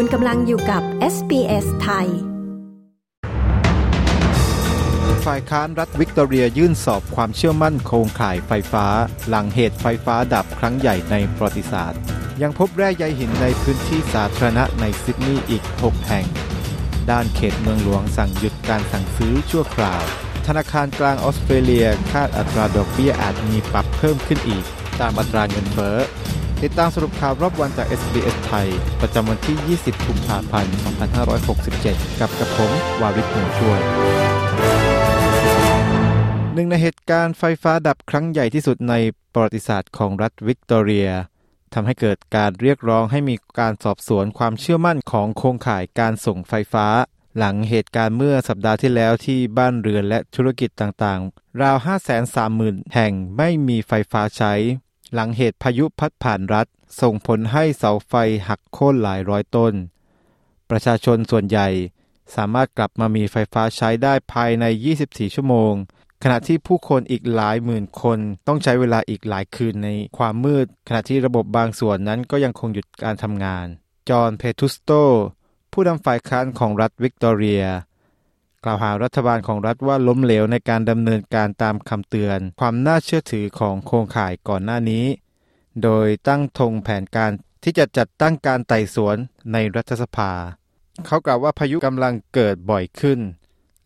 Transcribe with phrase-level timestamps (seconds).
[0.00, 0.82] คุณกำลังอยู่กับ
[1.14, 2.08] SBS ไทย
[5.24, 8.86] ฝ่ายค้านรัฐวิกตอเรียยื่นสอบความเชื่อมั่นโครงข่ายไฟฟ้า
[9.28, 12.00] หลังเหตุไฟฟ้าดับครั้งใหญ่ในประวัติศาสตร์
[12.42, 16.26] ยังพบแร่ใยหินในพื้นที่สาธารณะในซิดนีย์อีก 6 แห่ง
[17.10, 20.02] ด้านเขตเมืองหลวงสั่งหยุดการสั่งซื้อชั่วคราว
[20.46, 24.64] ธนาคารกลางออสเตรเลียคาดอัตราดอกเบี้ยอาจมีปรับเพิ่มขึ้นอีก
[25.00, 25.98] ตามอัตราเงินเฟ้อ
[26.64, 28.68] ติดตามสรุปข่าวรอบวันจาก SBS ไทย
[29.00, 30.74] ประจำวันที่ 20 กุมภาพันธ์
[31.48, 33.80] 2567 กับกระผมวาริศหนูช่วย
[36.54, 38.94] หนึ่งในเหตุการณ์ไฟฟ้าดับครั้งใหญ่ที่สุดใน
[39.32, 41.08] ประวัติศาสตร์ของรัฐวิกตอเรีย
[41.74, 46.86] ทำให้เกิดการเรียกร้องให้มีการสอบสวนความเชื่อมั่นของโครงข่ายการส่งไฟฟ้า
[47.38, 51.76] หลังเหตุการณ์เมื่อสัปดาห์ที่แล้วที่บ้านเรือนและธุรกิจต่างๆ ราว
[52.34, 54.54] 530,000 แห่งไม่มีไฟฟ้าใช้
[55.14, 56.66] หลังเหตุพายุพัดผ่านรัฐ
[57.00, 58.14] ส่งผลให้เสาไฟ
[58.48, 59.74] หักโค่นหลายร้อยต้น
[60.70, 61.68] ประชาชนส่วนใหญ่
[62.36, 64.64] สามารถกลับมามีไฟฟ้าใช้ได้ภายใน
[65.00, 65.72] 24 ชั่วโมง
[66.22, 73.66] ขณะที่ผู้คนอีกหลายหมื่นคนต้องใช้เวลาอีกหลายคืนในความมืด ขณะที่ระบบบางส่วนนั้นก็ยังคงหยุดการทำงาน
[74.08, 74.90] จอห์น เพทุสโต
[75.72, 77.64] ผู้นำฝ่ายค้านของรัฐวิกตอเรีย
[78.64, 85.04] กล่าวหารัฐบาลของรัฐว่าล้มเหลวในการดำเนินการตามคำเตือน ความน่าเชื่อถือของโครงข่ายก่อนหน้านี้
[85.82, 87.30] โดยตั้งธงแผนการ
[87.62, 89.16] ที่จะจัดตั้งการไต่สวน
[89.52, 90.32] ในรัฐสภา
[91.06, 93.18] เขากล่าวว่าพายุกำลังเกิดบ่อยขึ้น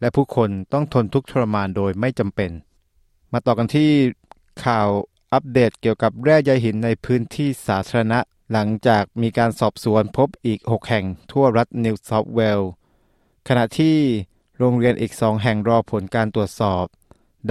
[0.00, 2.50] และผู้คนต้องทนทุกข์ทรมานโดยไม่จำเป็น
[3.32, 3.90] มาต่อกันที่
[4.64, 4.88] ข่าว
[5.32, 8.20] อัปเดตเกี่ยวกับแร่ใยหินในพื้นที่สาธารณะ
[8.52, 12.70] หลังจากมีการสอบสวนพบอีก 6 แห่งทั่วรัฐนิวเซาท์เวลส์
[13.48, 13.96] ขณะที่
[14.64, 16.84] โรงเรียนอีกสองแห่งรอผลการตรวจสอบ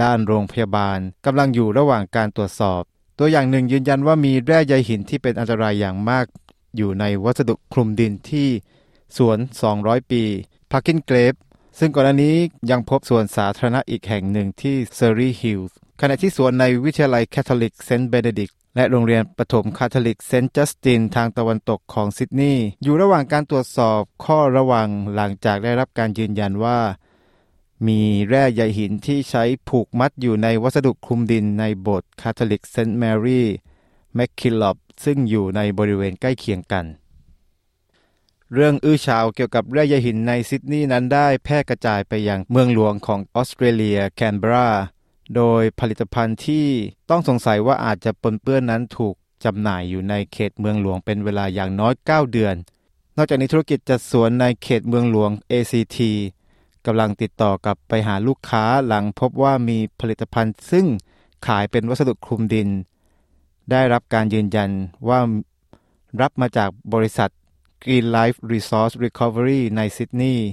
[0.02, 2.82] ด้านโรงพยาบาลกำลังอยู่ระหว่างการตรวจสอบ
[3.18, 6.26] ตัวอย่างหนึ่งยืนยันว่ามีแร่ใยหินที่เป็นอันตรายอย่างมาก
[6.76, 8.48] อยู่ในวัสดุคลุมดินที่
[9.16, 9.38] สวน
[9.74, 10.22] 200 ปี
[10.70, 11.34] พาร์กในเกลบ
[11.78, 12.36] ซึ่งก่อนหน้านี้
[12.70, 26.78] ยังพบสวนสาธารณะอีกแห่งหนึ่งที่เซอร์รีฮิลส์ขณะที่สวนในวิทยาลัยคาทอลิกเซนต์เบเนดิกและโรงเรียนประถมคาทอลิกเซนต์จัสตินทางตะวันตกของซิดนีย์อยู่ระหว่างการตรวจสอบข้อระวังหลังจากได้รับการยืนยันว่า
[27.86, 33.48] มีแร่ใยหินที่ใช้ผูกมัดอยู่ในวัสดุคลุมดินในโบสถ์คาทอลิกเซนต์แมรี่
[34.14, 36.84] แมคคิลลอบซึ่งอยู่ในบริเวณใกล้เคียงกัน
[38.52, 44.68] เรื่องอื้อฉาวเกี่ยวกับแร่ใยหินในซิดนีย์นั้นได้แพร่กระจายไปยังเมืองหลวงของออสเตรเลียแคนเบรา
[45.36, 46.66] โดยผลิตภัณฑ์ที่
[47.10, 52.54] ต้องสงสัยว่าอาจจะปนเปื้อนนั้นถูกจำหน่ายอยู่ในเขตเมืองหลวงเป็นเวลาอย่างน้อย 9 เดือน
[53.16, 55.98] นอกจากนี้ธุรกิจจัดสวนในเขตเมืองหลวง ACT
[56.86, 60.86] กำลังติดต่อกับไปหาลูกค้าหลังพบว่ามีผลิตภัณฑ์ ซึ่ง
[61.46, 62.68] ขายเป็นวัสดุคลุมดิน
[63.70, 64.70] ได้รับการยืนยัน
[65.08, 65.20] ว่า
[66.20, 67.30] รับมาจากบริษัท
[67.82, 70.48] Green Life Resource Recovery ในซิดนีย์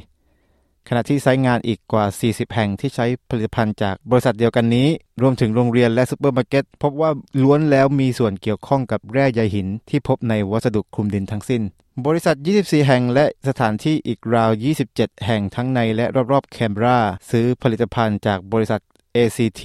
[0.91, 4.87] ขณะที่ไซต์งานอีกกว่า 40 แห่งที่ใช้ผลิตภัณฑ์จากบริษัทเดียวกันนี้
[5.21, 7.11] รวมถึงโรงเรียนและซูเปอร์มาร์เก็ตพบว่า
[7.43, 11.61] ล้วนแล้วมีส่วนเกี่ยวข้องกับแร่ใยหินที่พบในวัสดุคลุมดินทั้งสิ้น
[12.05, 14.51] บริษัท 24 แห่งและสถานที่อีกราว
[14.87, 16.99] 27 แห่งทั้งในและรอบๆแคนเบรา
[17.31, 18.81] ซื้อผลิตภัณฑ์จากบริษัท
[19.15, 19.63] ACT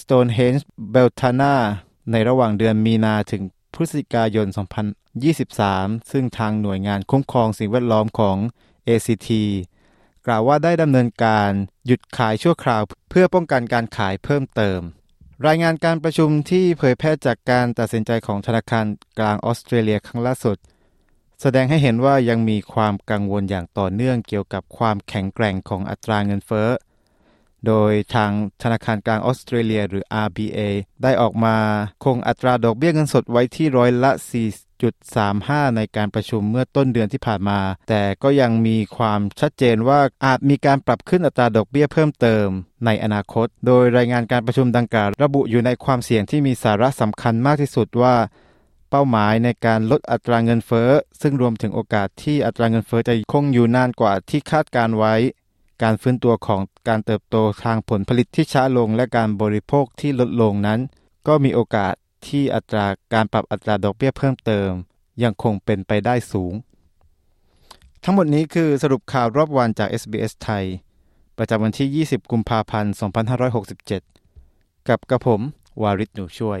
[0.00, 0.62] Stonehenge
[0.94, 1.54] Beltana
[2.12, 3.42] ในระหว่างเดือนมีนาถึง
[3.74, 4.46] พฤศจิกายน
[5.28, 8.36] 2023 ซึ่งทางหน่วยงานคุ้มครองสิ่งแวดล้อมของ
[8.88, 9.30] ACT
[10.26, 11.50] กล่าวว่าได้ดำเนินการ
[11.86, 14.80] หยุดขายชั่วคราว เพื่อป้องกันการขายเพิ่มเติม
[15.46, 18.86] รายงานการประชุมที่เผยแพร่จากการตัดสินใจของธนาคาร
[19.18, 20.56] กลางออสเตรเลียครั้งล่าสุด
[21.40, 26.68] แสดงให้เห็นว่ายังมีความกังวลอย่างต่อเนื่องเกี่ยวกับความแข็งแกร่งของอัตราเงินเฟ้อ
[27.66, 28.30] โดยทาง
[28.62, 30.58] ธนาคารกลางออสเตรเลียหรือ RBA
[31.02, 31.56] ได้ออกมา
[32.04, 34.12] คงอัตราดอกเบี้ยเงินสดไว้ที่ร้อยละ
[34.84, 42.46] 4.35 ในการประชุมเมื่อต้นเดือนที่ผ่านมา แต่ก็ยังมีความชัดเจนว่าอาจมีการปรับขึ้นอัตราดอกเบี้ยเพิ่มเติม
[42.86, 48.14] ในอนาคต โดยรายงานการประชุมดังกล่าวระบุอยู่ในความเสี่ยงที่มีสาระสำคัญมากที่สุดว่า
[48.90, 50.90] เป้าหมายในการลดอัตราเงินเฟ้อ
[51.20, 55.14] ซึ่งรวมถึงโอกาสที่อัตราเงินเฟ้อจะคงอยู่นานกว่าที่คาดการไว้
[55.82, 60.80] การฟื้นตัวของการเติบโตทางผลผลิตที่ช้าลงและการบริโภคที่ลดลงนั้น
[61.28, 61.94] ก็มีโอกาส
[62.28, 64.70] ที่อัตราการปรับอัตราดอกเบี้ยเพิ่มเติม
[65.22, 66.54] ยังคงเป็นไปได้สูง
[68.04, 70.64] ทั้งหมดนี้คือสรุปข่าวรอบวันจาก SBS ไทย
[71.38, 72.94] ประจำวันที่ 20 กุมภาพันธ์
[74.10, 75.40] 2567 กับกระผม
[75.82, 76.60] วาริศหนูช่วย